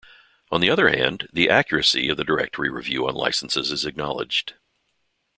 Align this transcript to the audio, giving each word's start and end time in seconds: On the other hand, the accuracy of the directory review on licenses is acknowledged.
On 0.49 0.61
the 0.61 0.69
other 0.71 0.89
hand, 0.89 1.29
the 1.31 1.47
accuracy 1.47 2.09
of 2.09 2.17
the 2.17 2.23
directory 2.23 2.71
review 2.71 3.07
on 3.07 3.13
licenses 3.13 3.69
is 3.71 3.85
acknowledged. 3.85 4.55